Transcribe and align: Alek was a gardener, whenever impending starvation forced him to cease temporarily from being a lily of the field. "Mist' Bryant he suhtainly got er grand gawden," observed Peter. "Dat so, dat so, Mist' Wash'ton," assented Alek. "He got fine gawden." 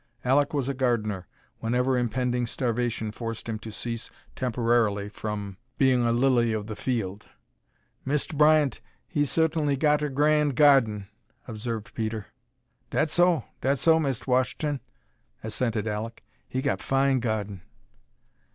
Alek 0.25 0.51
was 0.51 0.67
a 0.67 0.73
gardener, 0.73 1.27
whenever 1.59 1.95
impending 1.95 2.47
starvation 2.47 3.11
forced 3.11 3.47
him 3.47 3.59
to 3.59 3.71
cease 3.71 4.09
temporarily 4.35 5.09
from 5.09 5.57
being 5.77 6.03
a 6.03 6.11
lily 6.11 6.53
of 6.53 6.65
the 6.65 6.75
field. 6.75 7.27
"Mist' 8.03 8.35
Bryant 8.35 8.81
he 9.07 9.21
suhtainly 9.25 9.77
got 9.77 10.01
er 10.01 10.09
grand 10.09 10.55
gawden," 10.55 11.07
observed 11.47 11.93
Peter. 11.93 12.25
"Dat 12.89 13.11
so, 13.11 13.43
dat 13.61 13.77
so, 13.77 13.99
Mist' 13.99 14.25
Wash'ton," 14.25 14.79
assented 15.43 15.85
Alek. 15.85 16.23
"He 16.49 16.63
got 16.63 16.81
fine 16.81 17.19
gawden." 17.19 17.61